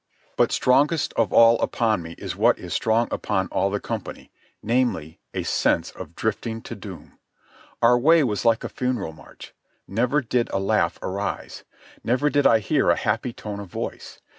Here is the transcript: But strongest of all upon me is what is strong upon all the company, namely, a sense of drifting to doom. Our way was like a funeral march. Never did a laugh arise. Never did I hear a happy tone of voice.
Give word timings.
But 0.35 0.51
strongest 0.51 1.13
of 1.13 1.31
all 1.31 1.59
upon 1.61 2.01
me 2.01 2.13
is 2.13 2.35
what 2.35 2.57
is 2.57 2.73
strong 2.73 3.07
upon 3.11 3.47
all 3.49 3.69
the 3.69 3.79
company, 3.79 4.31
namely, 4.63 5.19
a 5.31 5.43
sense 5.43 5.91
of 5.91 6.15
drifting 6.15 6.63
to 6.63 6.73
doom. 6.75 7.19
Our 7.83 7.99
way 7.99 8.23
was 8.23 8.43
like 8.43 8.63
a 8.63 8.69
funeral 8.69 9.13
march. 9.13 9.53
Never 9.87 10.19
did 10.23 10.49
a 10.49 10.57
laugh 10.57 10.97
arise. 11.03 11.65
Never 12.03 12.31
did 12.31 12.47
I 12.47 12.57
hear 12.57 12.89
a 12.89 12.95
happy 12.95 13.31
tone 13.31 13.59
of 13.59 13.67
voice. 13.67 14.19